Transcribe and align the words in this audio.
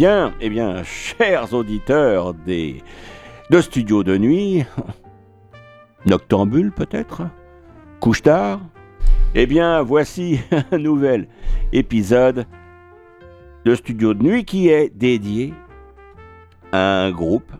Eh 0.00 0.48
bien, 0.48 0.84
chers 0.84 1.52
auditeurs 1.52 2.32
des 2.32 2.84
de 3.50 3.60
studios 3.60 4.04
de 4.04 4.16
nuit, 4.16 4.64
noctambule 6.06 6.70
peut-être, 6.70 7.22
couche 7.98 8.22
tard, 8.22 8.60
eh 9.34 9.46
bien, 9.46 9.82
voici 9.82 10.38
un 10.70 10.78
nouvel 10.78 11.26
épisode 11.72 12.46
de 13.64 13.74
studio 13.74 14.14
de 14.14 14.22
nuit 14.22 14.44
qui 14.44 14.68
est 14.68 14.96
dédié 14.96 15.52
à 16.70 17.02
un 17.02 17.10
groupe 17.10 17.50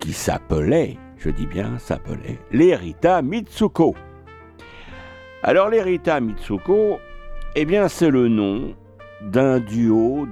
qui 0.00 0.12
s'appelait, 0.12 0.98
je 1.16 1.30
dis 1.30 1.46
bien 1.46 1.78
s'appelait, 1.78 2.40
l'Erita 2.50 3.22
Mitsuko. 3.22 3.94
Alors 5.44 5.68
l'Erita 5.68 6.18
Mitsuko, 6.18 6.98
eh 7.54 7.64
bien 7.64 7.86
c'est 7.86 8.10
le 8.10 8.26
nom 8.26 8.74
d'un 9.22 9.60
duo 9.60 10.26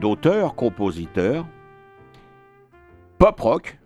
d'auteurs, 0.00 0.54
compositeurs, 0.54 1.46
pop 3.18 3.40
rock, 3.40 3.78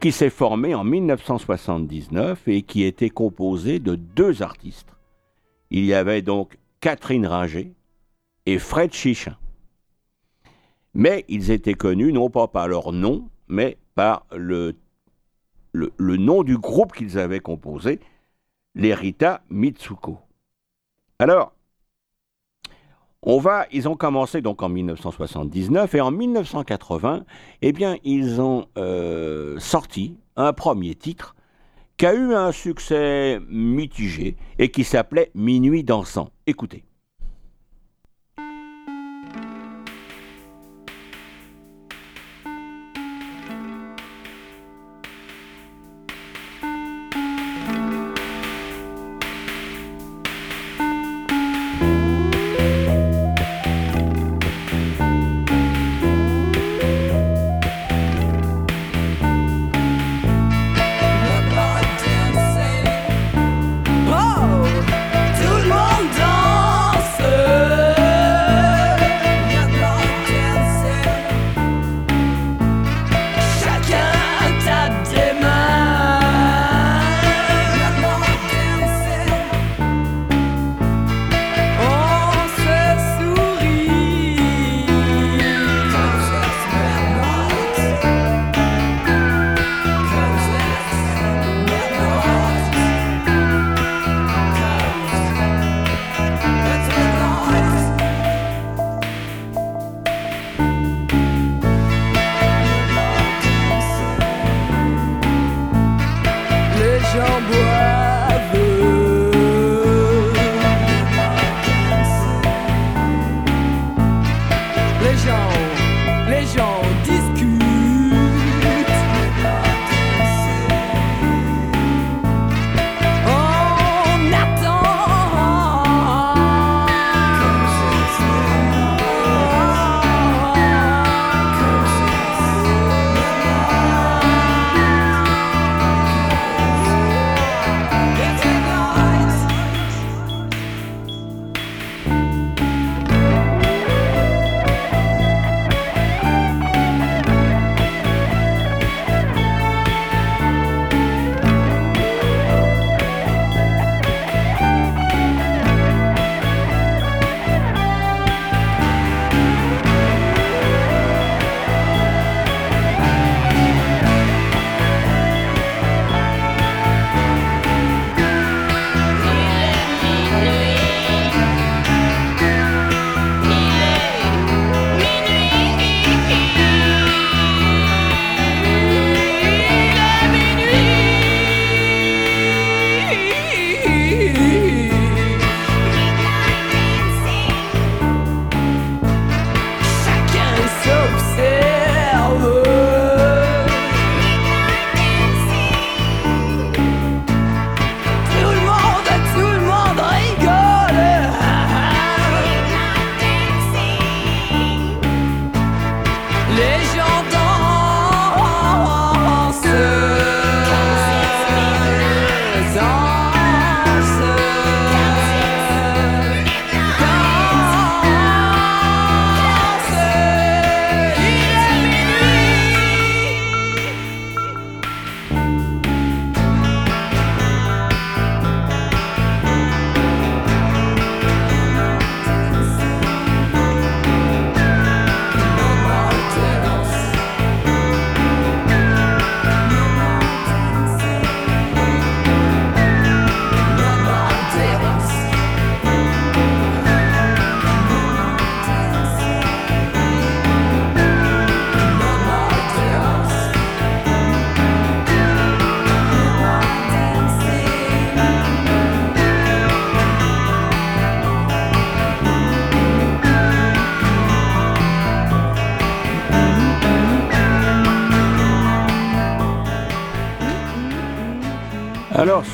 qui 0.00 0.12
s'est 0.12 0.30
formé 0.30 0.74
en 0.74 0.84
1979 0.84 2.46
et 2.46 2.62
qui 2.62 2.84
était 2.84 3.10
composé 3.10 3.80
de 3.80 3.96
deux 3.96 4.42
artistes. 4.42 4.94
Il 5.70 5.84
y 5.84 5.92
avait 5.92 6.22
donc 6.22 6.56
Catherine 6.80 7.26
Ringer 7.26 7.74
et 8.46 8.58
Fred 8.58 8.92
Chichin. 8.92 9.36
Mais 10.94 11.24
ils 11.28 11.50
étaient 11.50 11.74
connus 11.74 12.12
non 12.12 12.30
pas 12.30 12.48
par 12.48 12.68
leur 12.68 12.92
nom, 12.92 13.28
mais 13.48 13.76
par 13.94 14.26
le, 14.34 14.76
le, 15.72 15.92
le 15.96 16.16
nom 16.16 16.42
du 16.42 16.56
groupe 16.56 16.92
qu'ils 16.92 17.18
avaient 17.18 17.40
composé, 17.40 18.00
les 18.74 18.94
Rita 18.94 19.42
Mitsuko. 19.50 20.18
Alors, 21.18 21.52
on 23.22 23.38
va, 23.38 23.66
ils 23.72 23.88
ont 23.88 23.96
commencé 23.96 24.40
donc 24.40 24.62
en 24.62 24.68
1979 24.68 25.94
et 25.94 26.00
en 26.00 26.10
1980, 26.10 27.24
eh 27.62 27.72
bien, 27.72 27.96
ils 28.04 28.40
ont 28.40 28.66
euh, 28.76 29.58
sorti 29.58 30.16
un 30.36 30.52
premier 30.52 30.94
titre 30.94 31.34
qui 31.96 32.06
a 32.06 32.14
eu 32.14 32.34
un 32.34 32.52
succès 32.52 33.40
mitigé 33.48 34.36
et 34.58 34.70
qui 34.70 34.84
s'appelait 34.84 35.32
Minuit 35.34 35.82
dansant. 35.82 36.30
Écoutez. 36.46 36.84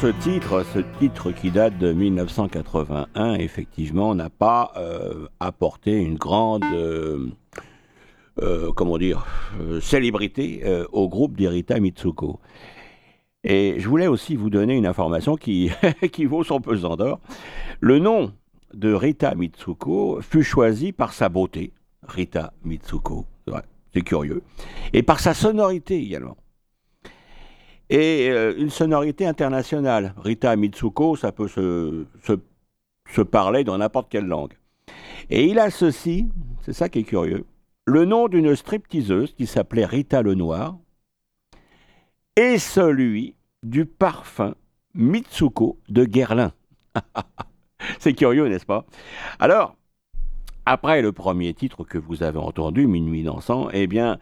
Ce 0.00 0.06
titre, 0.06 0.64
ce 0.75 0.81
titre 0.99 1.31
qui 1.31 1.50
date 1.50 1.79
de 1.79 1.93
1981, 1.93 3.35
effectivement, 3.35 4.14
n'a 4.14 4.31
pas 4.31 4.73
euh, 4.76 5.26
apporté 5.41 5.93
une 5.93 6.17
grande, 6.17 6.64
euh, 6.64 7.29
euh, 8.43 8.73
comment 8.73 8.99
dire, 8.99 9.26
célébrité 9.81 10.62
au 10.93 11.08
groupe 11.08 11.37
d'Irita 11.37 11.79
Mitsuko. 11.81 12.41
Et 13.44 13.76
je 13.79 13.88
voulais 13.88 14.06
aussi 14.06 14.37
vous 14.37 14.50
donner 14.50 14.75
une 14.75 14.87
information 14.87 15.37
qui, 15.37 15.70
qui 16.12 16.25
vaut 16.25 16.44
son 16.44 16.61
pesant 16.61 16.97
d'or. 16.97 17.20
Le 17.81 17.99
nom 17.99 18.32
de 18.73 18.93
Rita 18.93 19.35
Mitsuko 19.35 20.20
fut 20.23 20.43
choisi 20.43 20.93
par 20.93 21.12
sa 21.12 21.29
beauté, 21.29 21.73
Rita 22.06 22.52
Mitsuko, 22.64 23.26
c'est 23.93 24.02
curieux, 24.02 24.43
et 24.93 25.02
par 25.02 25.20
sa 25.20 25.35
sonorité 25.35 26.00
également. 26.00 26.37
Et 27.94 28.29
euh, 28.29 28.55
une 28.58 28.70
sonorité 28.70 29.25
internationale. 29.25 30.14
Rita 30.17 30.56
Mitsuko, 30.56 31.14
ça 31.14 31.31
peut 31.31 31.46
se, 31.46 32.06
se, 33.06 33.20
parler 33.23 33.62
dans 33.62 33.79
n'importe 33.79 34.11
quelle 34.11 34.26
langue. 34.26 34.55
Et 35.31 35.44
il 35.44 35.61
a 35.61 35.70
ceci, 35.70 36.26
c'est 36.62 36.73
ça 36.73 36.88
qui 36.88 36.99
est 36.99 37.05
curieux, 37.05 37.44
le 37.85 38.05
nom 38.05 38.26
d'une 38.26 38.56
stripteaseuse 38.56 39.32
qui 39.35 39.46
s'appelait 39.46 39.85
Rita 39.85 40.23
Lenoir, 40.23 40.76
et 42.35 42.58
celui 42.58 43.37
du 43.62 43.87
parfum 43.87 44.56
Mitsuko 44.94 45.79
de 45.88 46.05
Guerlain. 46.05 46.50
C'est 48.00 48.14
curieux, 48.14 48.49
n'est-ce 48.49 48.67
pas? 48.67 48.87
Alors, 49.38 49.76
après 50.67 51.00
le 51.00 51.12
premier 51.12 51.55
titre 51.55 51.85
que 51.85 51.99
vous 51.99 52.25
avez 52.25 52.38
entendu, 52.40 52.88
Minuit 52.88 53.23
dansant, 53.23 53.69
eh 53.73 53.87
bien, 53.87 54.19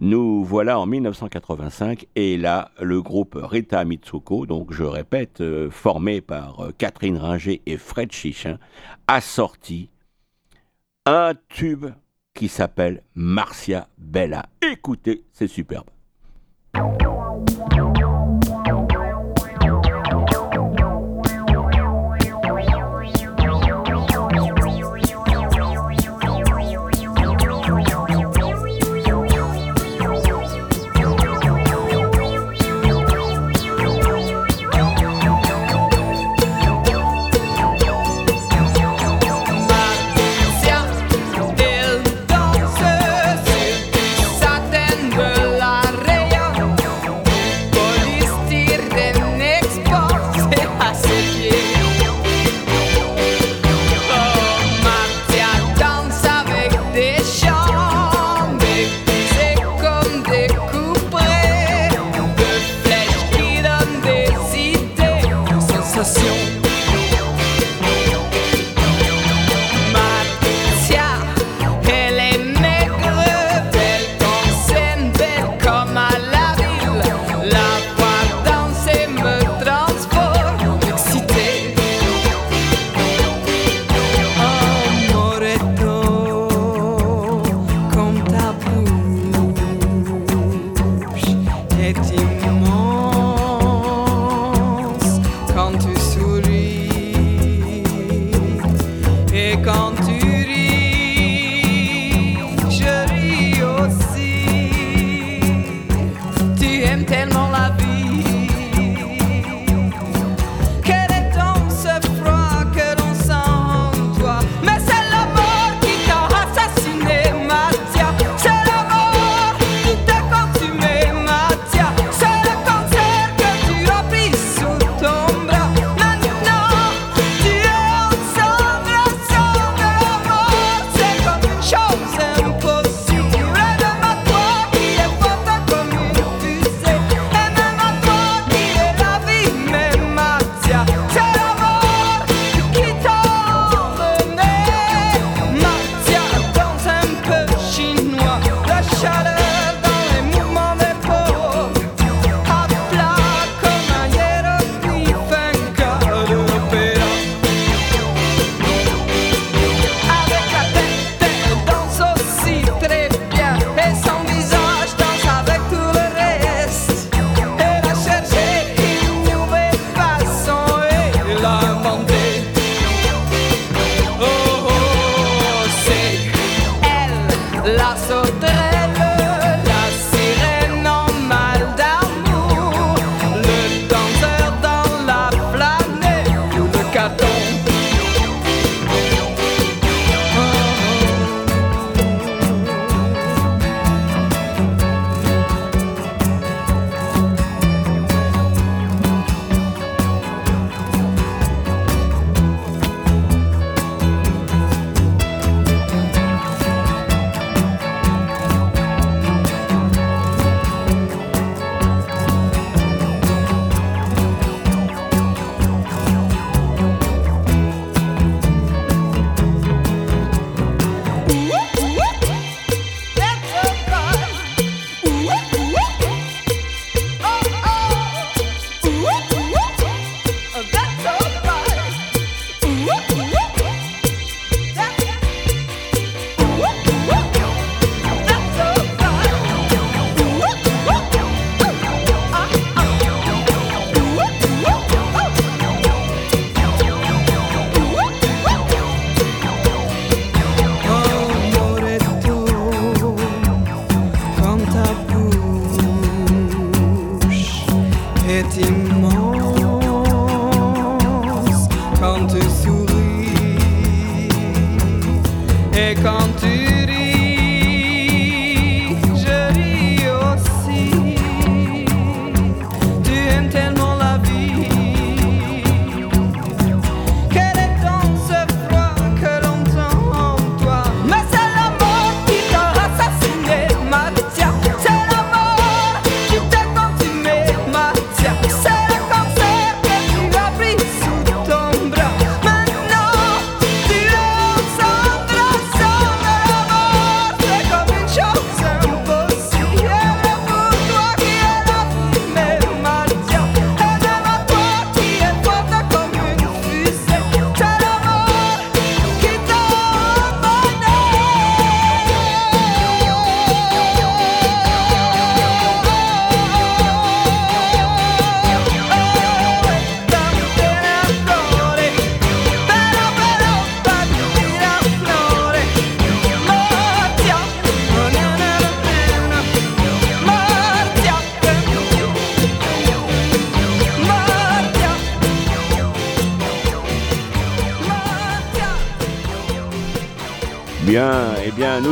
nous 0.00 0.44
voilà 0.44 0.78
en 0.78 0.86
1985 0.86 2.06
et 2.14 2.36
là, 2.36 2.70
le 2.80 3.02
groupe 3.02 3.38
Rita 3.40 3.84
Mitsuko, 3.84 4.46
donc 4.46 4.72
je 4.72 4.84
répète, 4.84 5.40
euh, 5.40 5.70
formé 5.70 6.20
par 6.20 6.60
euh, 6.60 6.72
Catherine 6.76 7.16
Ringer 7.16 7.60
et 7.66 7.76
Fred 7.76 8.12
Chichin, 8.12 8.58
a 9.08 9.20
sorti 9.20 9.90
un 11.04 11.32
tube 11.48 11.86
qui 12.34 12.48
s'appelle 12.48 13.02
Marcia 13.16 13.88
Bella. 13.98 14.46
Écoutez, 14.62 15.24
c'est 15.32 15.48
superbe. 15.48 15.86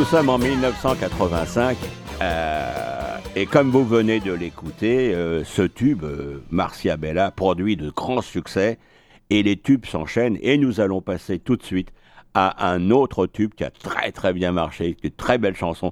Sommes 0.09 0.29
en 0.29 0.37
1985. 0.37 1.77
Euh, 2.21 3.17
et 3.35 3.45
comme 3.45 3.69
vous 3.71 3.85
venez 3.85 4.21
de 4.21 4.31
l'écouter, 4.31 5.13
euh, 5.13 5.43
ce 5.43 5.63
tube, 5.63 6.05
euh, 6.05 6.41
Marcia 6.49 6.95
Bella, 6.95 7.29
produit 7.31 7.75
de 7.75 7.89
grands 7.89 8.21
succès. 8.21 8.79
Et 9.29 9.43
les 9.43 9.57
tubes 9.57 9.85
s'enchaînent. 9.85 10.37
Et 10.41 10.57
nous 10.57 10.79
allons 10.79 11.01
passer 11.01 11.39
tout 11.39 11.57
de 11.57 11.63
suite 11.63 11.91
à 12.33 12.69
un 12.71 12.89
autre 12.89 13.27
tube 13.27 13.53
qui 13.53 13.65
a 13.65 13.69
très 13.69 14.13
très 14.13 14.31
bien 14.31 14.53
marché, 14.53 14.95
une 15.03 15.11
très 15.11 15.37
belle 15.37 15.55
chanson. 15.55 15.91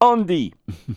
Andy 0.00 0.52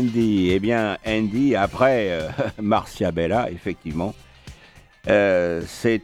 Andy. 0.00 0.50
Eh 0.50 0.60
bien, 0.60 0.96
Andy, 1.06 1.54
après 1.54 2.10
euh, 2.10 2.28
Marcia 2.62 3.12
Bella, 3.12 3.50
effectivement, 3.50 4.14
euh, 5.08 5.62
c'est, 5.66 6.02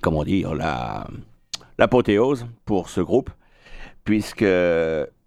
comment 0.00 0.24
dire, 0.24 0.54
la, 0.54 1.06
l'apothéose 1.78 2.46
pour 2.64 2.88
ce 2.88 3.00
groupe, 3.00 3.30
puisque 4.04 4.44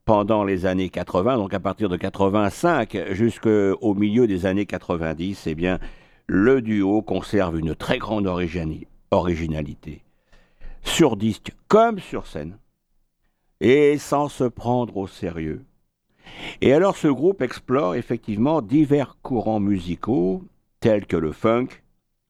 pendant 0.04 0.44
les 0.44 0.66
années 0.66 0.90
80, 0.90 1.38
donc 1.38 1.54
à 1.54 1.60
partir 1.60 1.88
de 1.88 1.96
85 1.96 2.98
jusqu'au 3.12 3.94
milieu 3.94 4.28
des 4.28 4.46
années 4.46 4.66
90, 4.66 5.48
eh 5.48 5.56
bien, 5.56 5.80
le 6.28 6.62
duo 6.62 7.02
conserve 7.02 7.58
une 7.60 7.76
très 7.76 7.98
grande 7.98 8.28
originalité, 8.28 10.04
sur 10.84 11.16
disque 11.16 11.54
comme 11.70 12.00
sur 12.00 12.28
scène, 12.28 12.58
et 13.62 13.98
sans 13.98 14.28
se 14.28 14.44
prendre 14.44 14.98
au 14.98 15.08
sérieux. 15.08 15.64
Et 16.62 16.74
alors 16.74 16.98
ce 16.98 17.08
groupe 17.08 17.42
explore 17.42 17.96
effectivement 17.96 18.62
divers 18.62 19.18
courants 19.22 19.60
musicaux 19.60 20.44
tels 20.80 21.06
que 21.06 21.18
le 21.18 21.32
funk, 21.32 21.68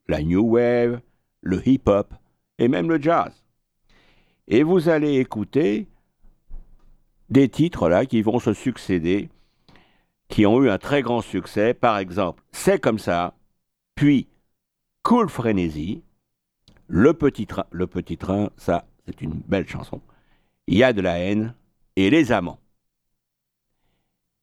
la 0.08 0.22
new 0.22 0.42
wave, 0.42 1.02
le 1.42 1.68
hip-hop 1.68 2.14
et 2.60 2.68
même 2.68 2.90
le 2.90 3.02
jazz. 3.02 3.32
Et 4.48 4.64
vous 4.64 4.90
allez 4.90 5.20
écouter 5.20 5.88
des 7.30 7.50
titres 7.50 7.90
là 7.90 8.06
qui 8.06 8.22
vont 8.22 8.40
se 8.40 8.54
succéder, 8.54 9.30
qui 10.28 10.46
ont 10.46 10.62
eu 10.62 10.70
un 10.70 10.78
très 10.78 11.02
grand 11.02 11.22
succès. 11.22 11.74
Par 11.74 11.98
exemple, 11.98 12.44
C'est 12.52 12.80
comme 12.80 13.00
ça, 13.00 13.34
puis 13.96 14.28
Cool 15.04 15.30
Frénésie, 15.30 16.04
Le 16.88 17.14
Petit 17.14 17.48
Train, 17.48 17.66
Le 17.72 17.88
Petit 17.88 18.18
Train, 18.18 18.50
ça 18.58 18.86
c'est 19.06 19.22
une 19.22 19.42
belle 19.48 19.68
chanson. 19.68 20.02
Il 20.68 20.78
y 20.78 20.84
a 20.84 20.94
de 20.94 21.02
la 21.02 21.18
haine 21.20 21.56
et 21.96 22.10
Les 22.10 22.32
Amants. 22.32 22.60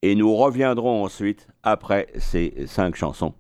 Et 0.03 0.15
nous 0.15 0.35
reviendrons 0.35 1.05
ensuite, 1.05 1.49
après 1.63 2.07
ces 2.19 2.67
cinq 2.67 2.95
chansons, 2.95 3.35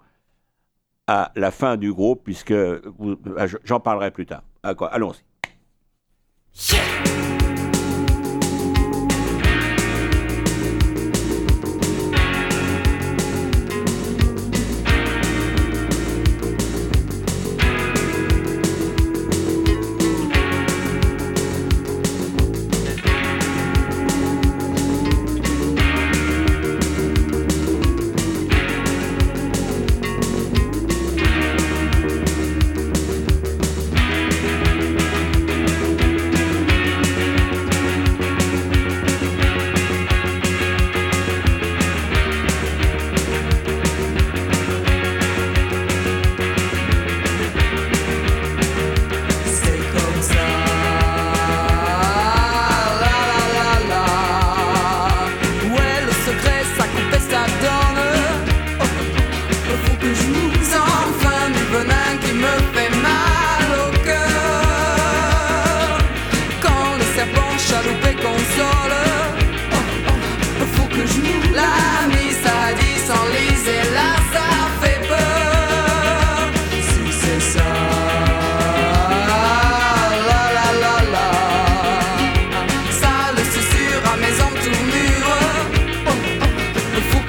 à 1.07 1.33
la 1.37 1.51
fin 1.51 1.77
du 1.77 1.93
groupe, 1.93 2.23
puisque 2.25 2.53
vous- 2.53 3.17
j'en 3.65 3.81
parlerai 3.81 4.11
plus 4.11 4.27
tard. 4.27 4.43
Allons-y. 4.63 5.23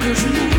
Que 0.00 0.14
je 0.14 0.49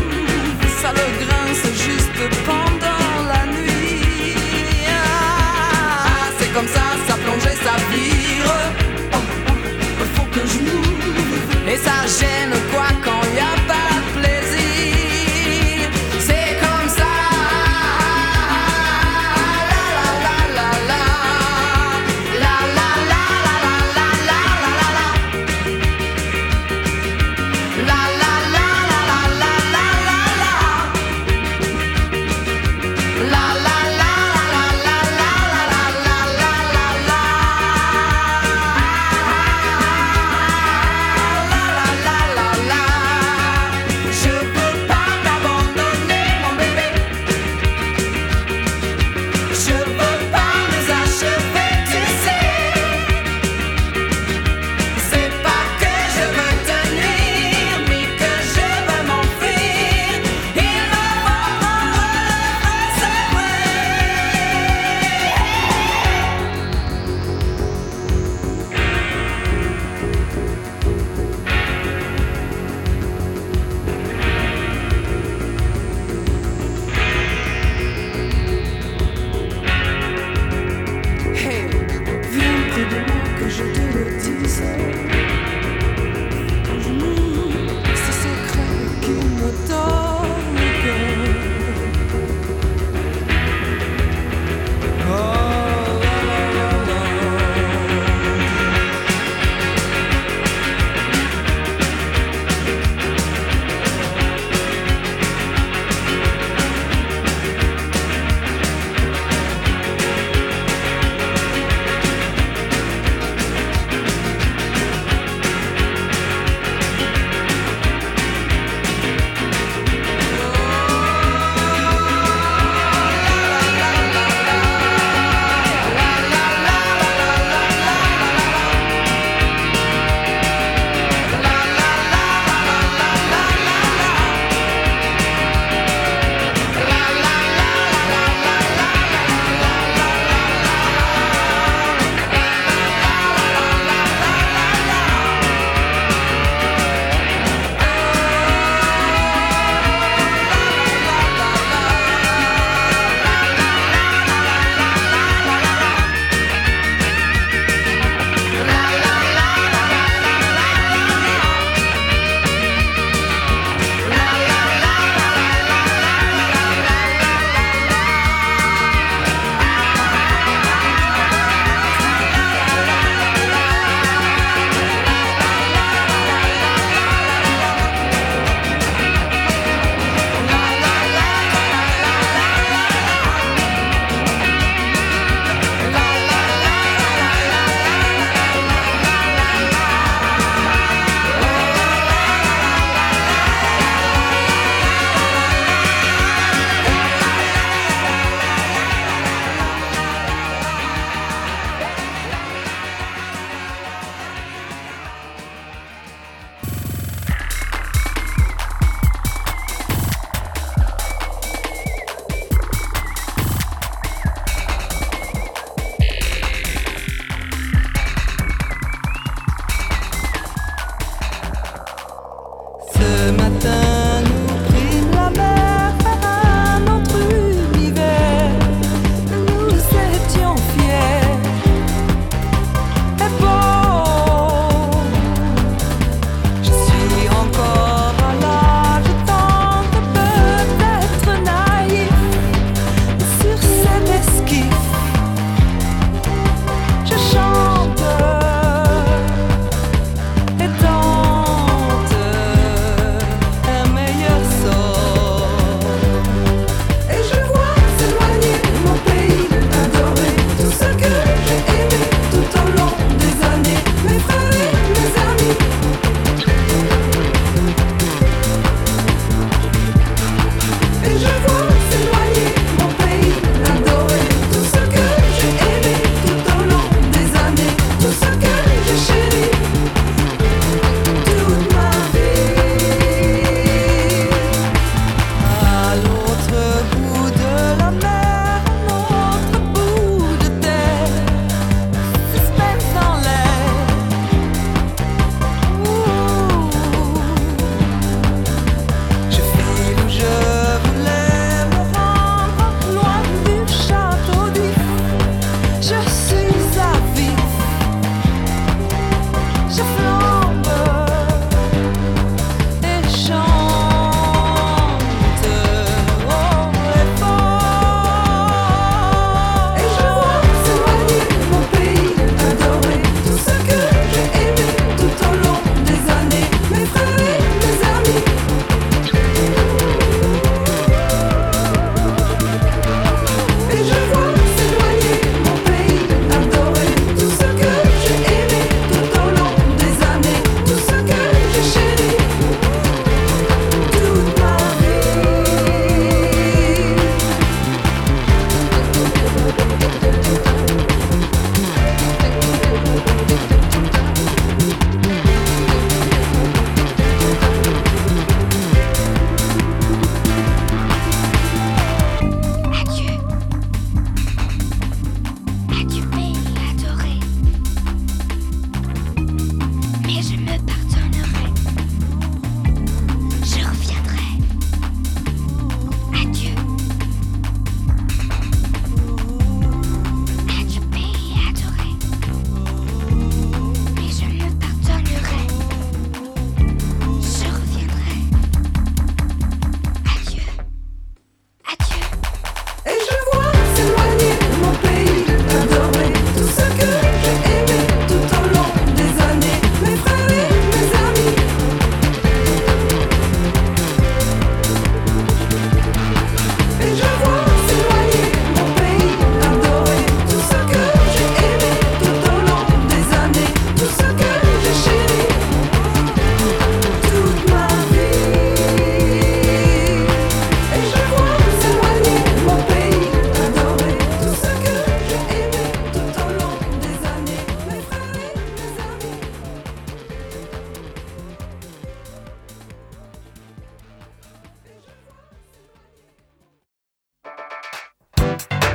you 438.32 438.71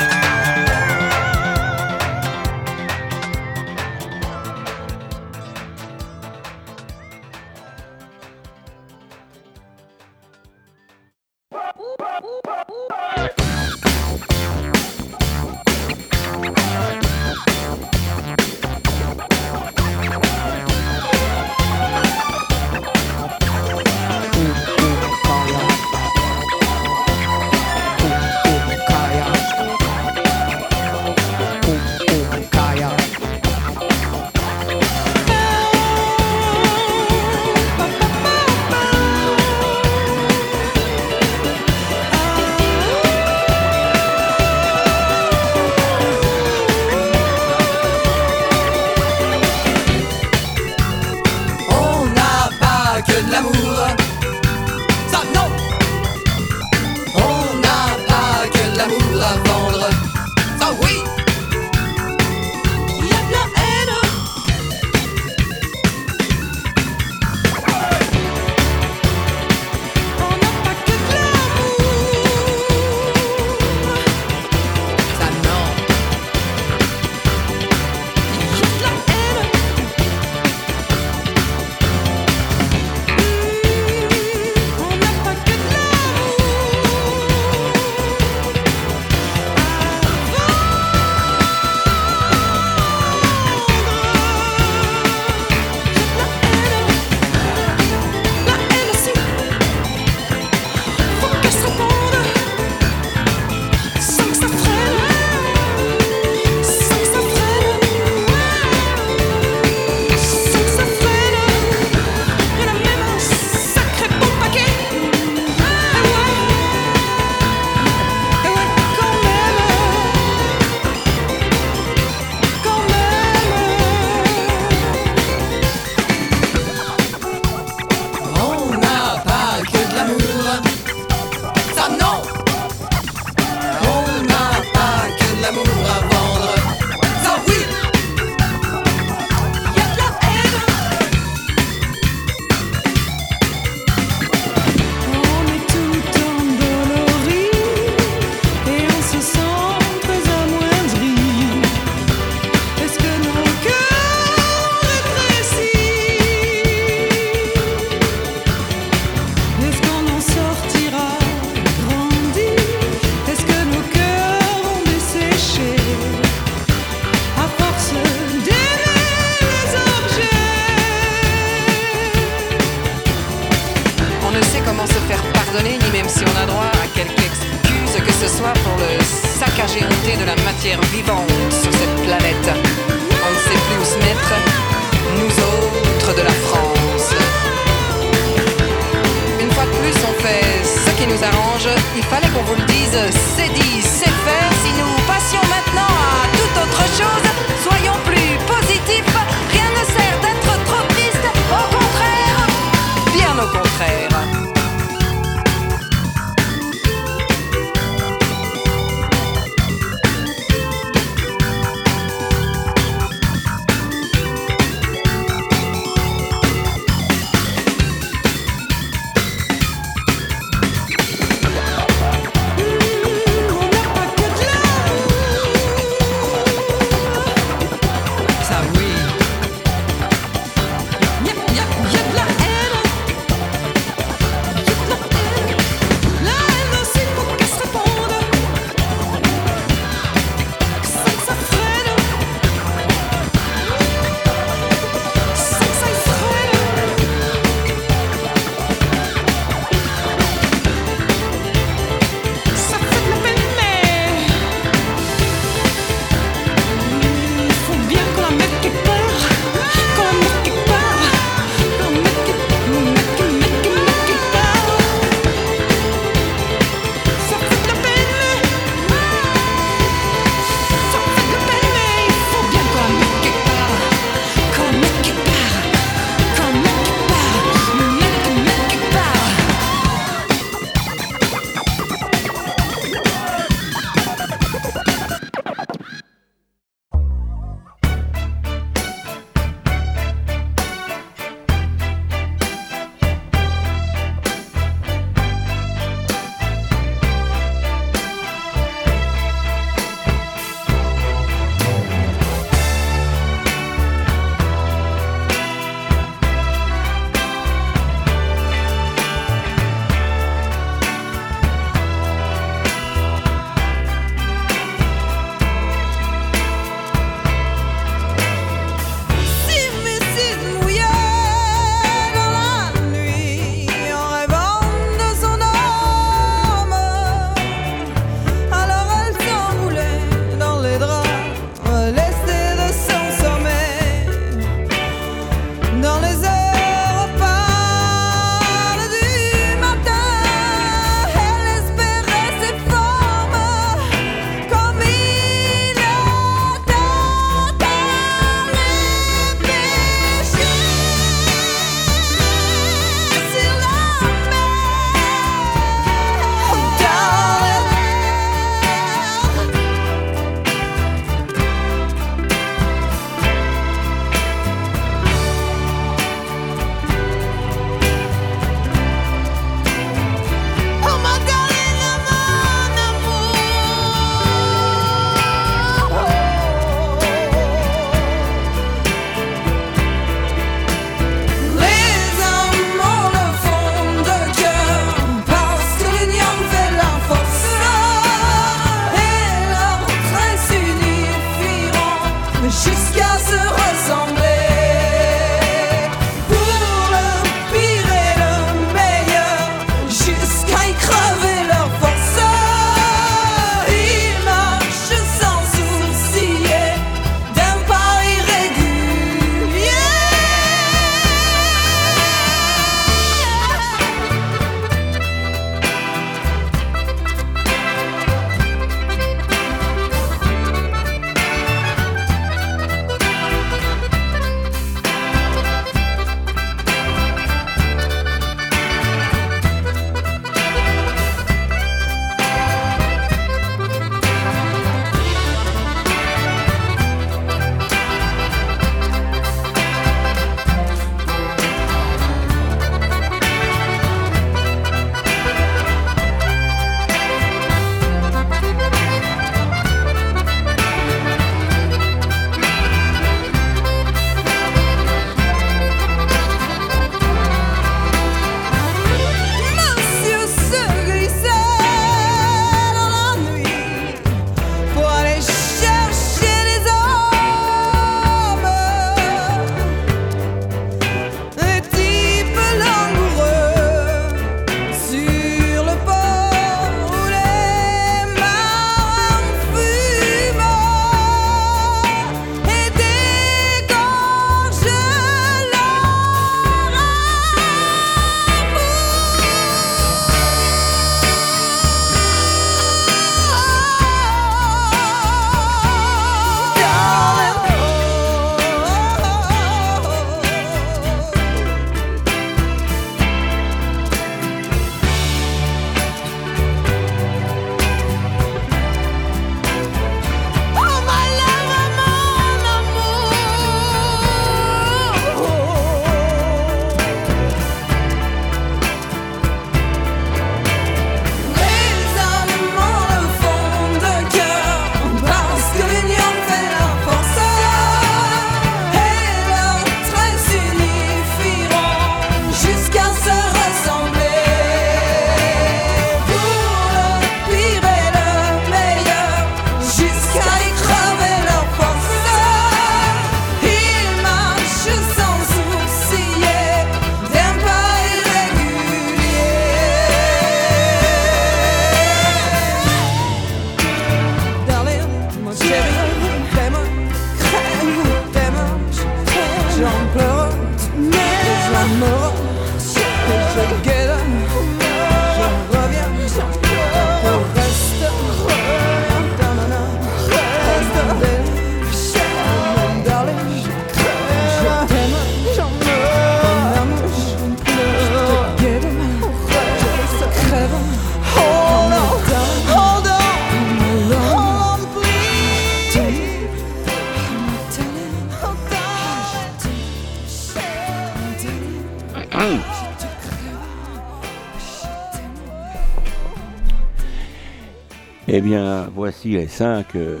voici 598.90 599.10
les 599.10 599.28
cinq 599.28 599.76
euh, 599.76 600.00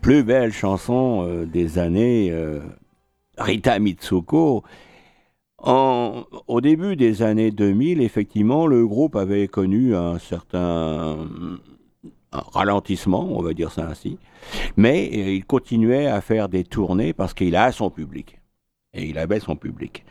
plus 0.00 0.24
belles 0.24 0.52
chansons 0.52 1.24
euh, 1.24 1.46
des 1.46 1.78
années 1.78 2.32
euh, 2.32 2.58
Rita 3.38 3.78
Mitsuko. 3.78 4.64
En- 5.58 6.24
au 6.48 6.60
début 6.60 6.96
des 6.96 7.22
années 7.22 7.52
2000, 7.52 8.00
effectivement, 8.02 8.66
le 8.66 8.84
groupe 8.88 9.14
avait 9.14 9.46
connu 9.46 9.94
un 9.94 10.18
certain 10.18 11.28
ralentissement, 12.32 13.24
on 13.30 13.40
va 13.40 13.54
dire 13.54 13.70
ça 13.70 13.86
ainsi, 13.88 14.18
mais 14.76 15.06
il 15.36 15.44
continuait 15.44 16.08
à 16.08 16.20
faire 16.20 16.48
des 16.48 16.64
tournées 16.64 17.12
parce 17.12 17.34
qu'il 17.34 17.54
a 17.54 17.70
son 17.70 17.88
public. 17.88 18.40
Et 18.94 19.04
il 19.04 19.16
avait 19.16 19.38
son 19.38 19.54
public. 19.54 20.04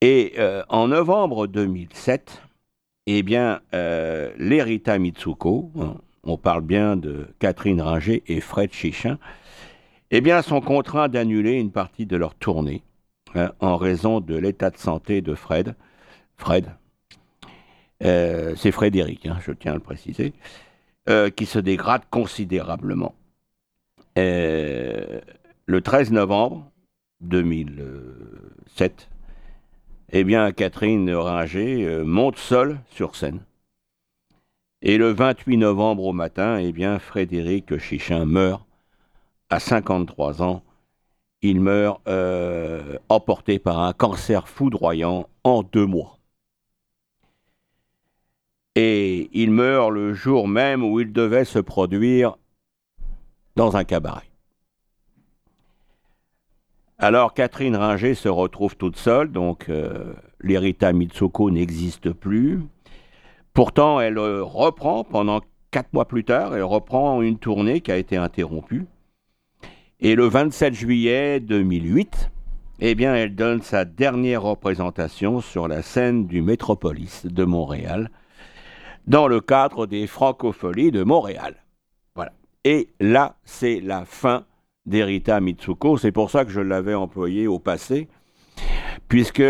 Et 0.00 0.34
en 0.68 0.86
novembre 0.88 1.48
2007, 1.48 2.40
eh 3.08 3.22
bien, 3.24 3.60
euh, 3.74 4.32
les 4.38 4.62
Rita 4.62 4.98
Mitsuko, 4.98 5.72
hein, 5.80 5.96
on 6.24 6.36
parle 6.36 6.62
bien 6.62 6.96
de 6.96 7.28
Catherine 7.38 7.80
Ringer 7.80 8.22
et 8.26 8.40
Fred 8.40 8.72
Chichin, 8.72 9.18
eh 10.10 10.20
bien, 10.20 10.42
sont 10.42 10.60
contraints 10.60 11.08
d'annuler 11.08 11.54
une 11.54 11.72
partie 11.72 12.06
de 12.06 12.16
leur 12.16 12.34
tournée 12.34 12.82
hein, 13.34 13.52
en 13.60 13.76
raison 13.76 14.20
de 14.20 14.36
l'état 14.36 14.70
de 14.70 14.76
santé 14.76 15.22
de 15.22 15.34
Fred. 15.34 15.74
Fred, 16.36 16.66
euh, 18.04 18.54
c'est 18.56 18.72
Frédéric, 18.72 19.26
hein, 19.26 19.38
je 19.40 19.52
tiens 19.52 19.72
à 19.72 19.76
le 19.76 19.80
préciser, 19.80 20.32
euh, 21.08 21.30
qui 21.30 21.46
se 21.46 21.58
dégrade 21.58 22.02
considérablement. 22.10 23.14
Euh, 24.18 25.20
le 25.66 25.80
13 25.80 26.12
novembre 26.12 26.70
2007, 27.22 29.08
eh 30.14 30.24
bien, 30.24 30.52
Catherine 30.52 31.10
Ringer 31.10 32.02
monte 32.04 32.36
seule 32.36 32.80
sur 32.90 33.16
scène. 33.16 33.40
Et 34.84 34.98
le 34.98 35.12
28 35.12 35.58
novembre 35.58 36.04
au 36.04 36.12
matin, 36.12 36.58
eh 36.58 36.72
bien, 36.72 36.98
Frédéric 36.98 37.78
Chichin 37.78 38.24
meurt 38.24 38.66
à 39.48 39.60
53 39.60 40.42
ans. 40.42 40.64
Il 41.40 41.60
meurt 41.60 42.00
euh, 42.08 42.98
emporté 43.08 43.60
par 43.60 43.78
un 43.78 43.92
cancer 43.92 44.48
foudroyant 44.48 45.28
en 45.44 45.62
deux 45.62 45.86
mois. 45.86 46.18
Et 48.74 49.30
il 49.32 49.52
meurt 49.52 49.92
le 49.92 50.14
jour 50.14 50.48
même 50.48 50.82
où 50.82 50.98
il 50.98 51.12
devait 51.12 51.44
se 51.44 51.60
produire 51.60 52.36
dans 53.54 53.76
un 53.76 53.84
cabaret. 53.84 54.30
Alors 56.98 57.34
Catherine 57.34 57.76
Ringer 57.76 58.14
se 58.14 58.28
retrouve 58.28 58.76
toute 58.76 58.96
seule, 58.96 59.30
donc 59.30 59.68
euh, 59.68 60.12
l'Erita 60.40 60.92
Mitsuko 60.92 61.50
n'existe 61.50 62.12
plus. 62.12 62.62
Pourtant, 63.54 64.00
elle 64.00 64.18
euh, 64.18 64.42
reprend 64.42 65.04
pendant 65.04 65.40
quatre 65.70 65.92
mois 65.92 66.06
plus 66.06 66.24
tard, 66.24 66.54
elle 66.54 66.62
reprend 66.64 67.20
une 67.20 67.38
tournée 67.38 67.80
qui 67.80 67.92
a 67.92 67.96
été 67.96 68.16
interrompue. 68.16 68.86
Et 70.00 70.14
le 70.14 70.26
27 70.26 70.74
juillet 70.74 71.40
2008, 71.40 72.30
eh 72.80 72.94
bien, 72.94 73.14
elle 73.14 73.34
donne 73.34 73.62
sa 73.62 73.84
dernière 73.84 74.42
représentation 74.42 75.40
sur 75.40 75.68
la 75.68 75.82
scène 75.82 76.26
du 76.26 76.42
Métropolis 76.42 77.26
de 77.26 77.44
Montréal, 77.44 78.10
dans 79.06 79.28
le 79.28 79.40
cadre 79.40 79.86
des 79.86 80.06
Francopholies 80.06 80.90
de 80.90 81.02
Montréal. 81.02 81.56
Voilà. 82.14 82.32
Et 82.64 82.88
là, 83.00 83.36
c'est 83.44 83.80
la 83.80 84.04
fin 84.04 84.46
d'Erita 84.86 85.40
Mitsuko. 85.40 85.96
C'est 85.96 86.12
pour 86.12 86.30
ça 86.30 86.44
que 86.44 86.50
je 86.50 86.60
l'avais 86.60 86.94
employé 86.94 87.46
au 87.46 87.58
passé, 87.58 88.08
puisque 89.08 89.42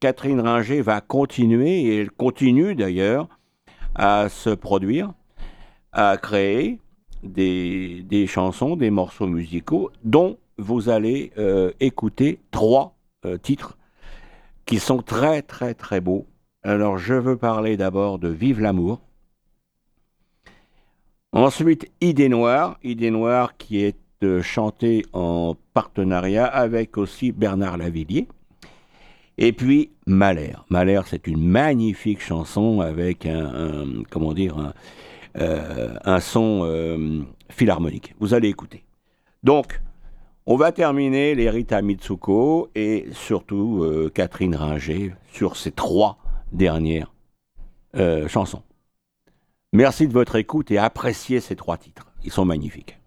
Catherine 0.00 0.40
Ringer 0.40 0.82
va 0.82 1.00
continuer, 1.00 1.84
et 1.84 2.00
elle 2.00 2.10
continue 2.10 2.74
d'ailleurs, 2.74 3.28
à 3.96 4.28
se 4.28 4.50
produire, 4.50 5.12
à 5.92 6.16
créer 6.16 6.78
des, 7.22 8.26
chansons, 8.28 8.76
des 8.76 8.90
morceaux 8.90 9.26
musicaux, 9.26 9.90
dont 10.04 10.38
vous 10.58 10.88
allez 10.88 11.32
euh, 11.38 11.72
écouter 11.80 12.38
trois 12.50 12.94
euh, 13.24 13.36
titres 13.38 13.76
qui 14.64 14.78
sont 14.78 15.02
très 15.02 15.42
très 15.42 15.74
très 15.74 16.00
beaux. 16.00 16.26
Alors 16.62 16.98
je 16.98 17.14
veux 17.14 17.36
parler 17.36 17.76
d'abord 17.76 18.18
de 18.18 18.28
Vive 18.28 18.60
l'amour. 18.60 19.00
Ensuite, 21.32 21.90
Idée 22.00 22.28
Noire, 22.28 22.78
Idée 22.82 23.10
Noire 23.10 23.56
qui 23.56 23.82
est 23.82 23.98
euh, 24.22 24.42
chantée 24.42 25.04
en 25.12 25.54
partenariat 25.74 26.46
avec 26.46 26.96
aussi 26.96 27.32
Bernard 27.32 27.76
Lavillier. 27.76 28.26
Et 29.38 29.52
puis 29.52 29.90
Malher. 30.06 30.64
Malher, 30.70 31.02
c'est 31.06 31.26
une 31.26 31.46
magnifique 31.46 32.20
chanson 32.20 32.80
avec 32.80 33.26
un, 33.26 33.84
comment 34.10 34.32
dire, 34.32 34.56
un, 34.58 34.72
euh, 35.38 36.20
son 36.20 36.62
euh, 36.64 37.22
philharmonique. 37.50 38.14
Vous 38.18 38.34
allez 38.34 38.48
écouter. 38.48 38.84
Donc, 39.42 39.80
on 40.46 40.56
va 40.56 40.72
terminer 40.72 41.34
les 41.34 41.50
Rita 41.50 41.82
Mitsuko 41.82 42.70
et 42.74 43.06
surtout 43.12 43.82
euh, 43.82 44.10
Catherine 44.14 44.54
Ringer 44.54 45.14
sur 45.32 45.56
ces 45.56 45.72
trois 45.72 46.18
dernières 46.52 47.12
chansons. 48.28 48.62
Merci 49.72 50.06
de 50.06 50.12
votre 50.12 50.36
écoute 50.36 50.70
et 50.70 50.76
appréciez 50.76 51.40
ces 51.40 51.56
trois 51.56 51.78
titres. 51.78 52.12
Ils 52.24 52.30
sont 52.30 52.44
magnifiques. 52.44 52.98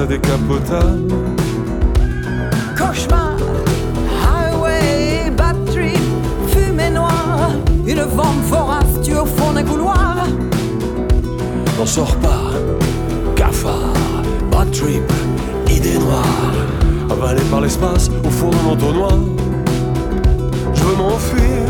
ça 0.00 0.06
décapotable. 0.06 1.14
Cauchemar, 2.76 3.36
highway, 4.24 5.30
batterie, 5.36 6.00
fumée 6.48 6.90
noire, 6.90 7.50
une 7.86 8.02
vente 8.02 8.42
vorace 8.48 9.00
tue 9.02 9.16
au 9.16 9.26
fond 9.26 9.52
d'un 9.52 9.64
couloir. 9.64 10.26
N'en 11.78 11.86
sors 11.86 12.16
pas, 12.16 12.50
cafard, 13.36 14.22
bad 14.50 14.70
trip, 14.70 15.12
idée 15.68 15.98
noire, 15.98 16.54
avalé 17.10 17.42
par 17.50 17.60
l'espace 17.60 18.10
au 18.24 18.30
fond 18.30 18.50
d'un 18.50 18.70
entonnoir. 18.72 19.18
Je 20.74 20.82
veux 20.82 20.96
m'enfuir. 20.96 21.69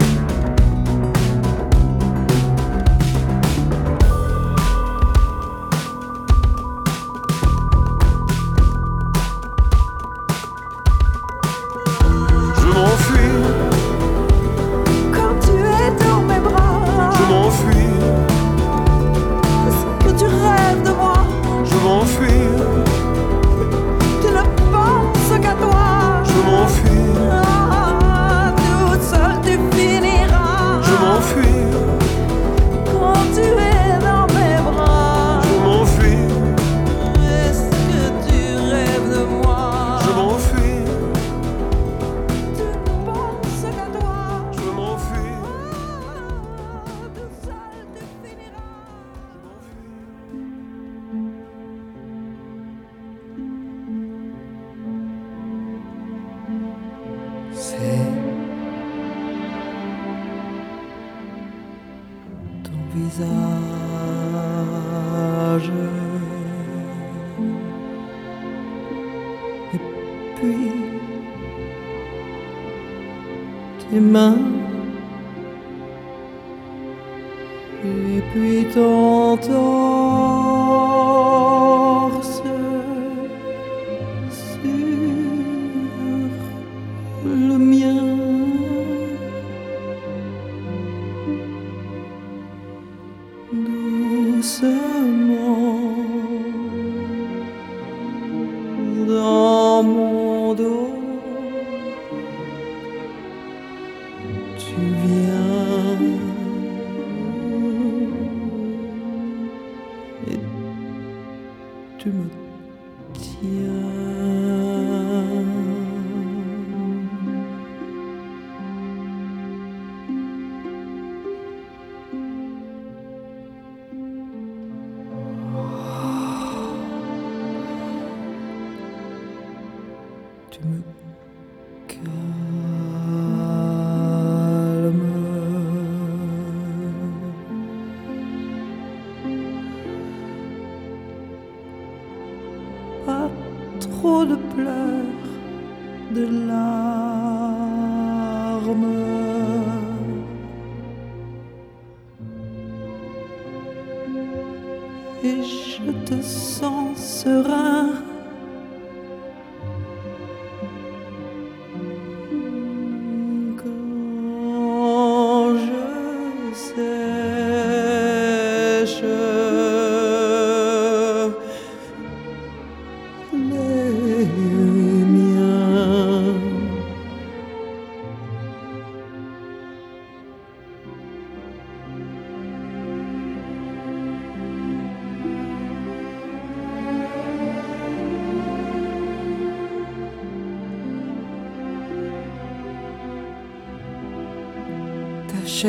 吗？ 74.11 74.50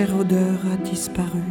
Chère 0.03 0.16
odeur 0.16 0.59
a 0.72 0.76
disparu. 0.76 1.41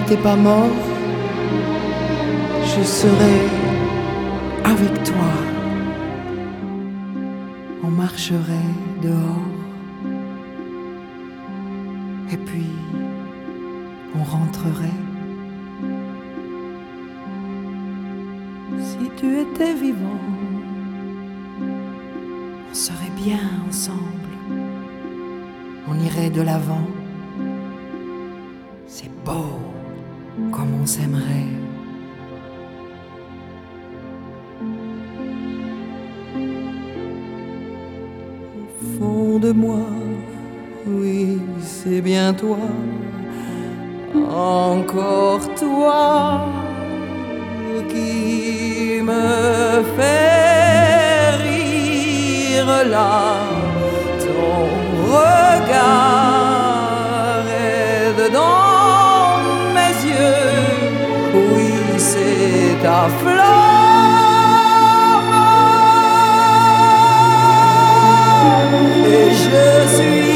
N'étais 0.00 0.22
pas 0.22 0.36
mort, 0.36 0.70
je 2.64 2.82
serais 2.82 3.42
avec 4.64 5.02
toi. 5.04 5.32
On 7.84 7.88
marcherait 7.88 8.70
dehors. 9.02 9.49
Moi, 39.52 39.86
oui, 40.86 41.40
c'est 41.60 42.00
bien 42.00 42.32
toi. 42.32 42.58
Encore 44.14 45.40
toi 45.54 46.46
qui 47.88 49.00
me 49.02 49.82
fait 49.96 51.30
rire 51.44 52.84
là. 52.90 53.38
Ton 54.24 54.68
regard 55.14 55.86
est 57.48 58.30
dans 58.30 59.40
mes 59.74 59.96
yeux. 60.08 60.54
Oui, 61.34 61.70
c'est 61.98 62.76
ta 62.82 63.08
flamme. 63.20 63.79
Et 69.06 69.30
je 69.34 70.29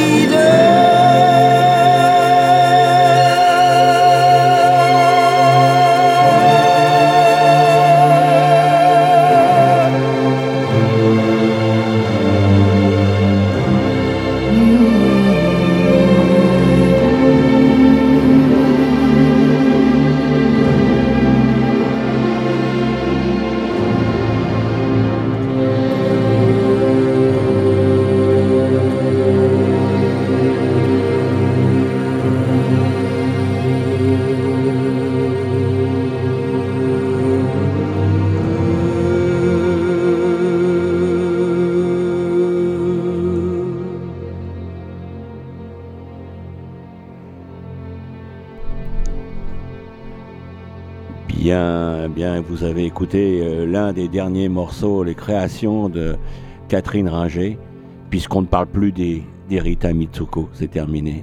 écouté 53.04 53.42
euh, 53.42 53.66
l'un 53.66 53.92
des 53.92 54.08
derniers 54.08 54.48
morceaux, 54.48 55.04
les 55.04 55.14
créations 55.14 55.90
de 55.90 56.16
Catherine 56.68 57.06
Ringer, 57.06 57.58
puisqu'on 58.08 58.40
ne 58.40 58.46
parle 58.46 58.66
plus 58.66 58.92
des, 58.92 59.22
des 59.46 59.60
Rita 59.60 59.92
Mitsuko, 59.92 60.48
c'est 60.54 60.70
terminé. 60.70 61.22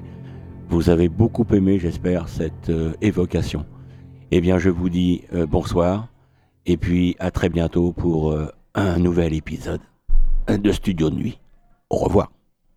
Vous 0.70 0.92
avez 0.92 1.10
beaucoup 1.10 1.46
aimé, 1.52 1.80
j'espère, 1.80 2.30
cette 2.30 2.70
euh, 2.70 2.94
évocation. 3.02 3.66
Eh 4.30 4.42
bien, 4.42 4.60
je 4.60 4.70
vous 4.70 4.90
dis 4.90 5.24
euh, 5.34 5.48
bonsoir, 5.48 6.10
et 6.68 6.78
puis 6.78 7.16
à 7.18 7.32
très 7.32 7.50
bientôt 7.50 7.94
pour 7.94 8.38
un 8.76 9.00
nouvel 9.00 9.34
épisode 9.34 9.82
de 10.48 10.72
Studio 10.72 11.10
de 11.10 11.16
Nuit. 11.16 11.40
Au 11.90 11.98
revoir. 11.98 12.32